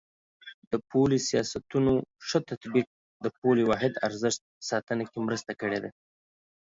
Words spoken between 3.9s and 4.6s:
ارزښت